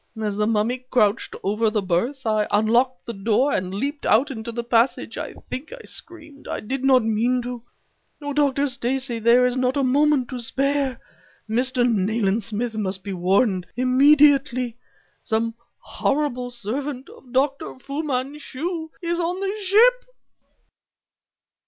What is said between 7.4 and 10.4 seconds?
to. Oh, Dr. Stacey, there is not a moment to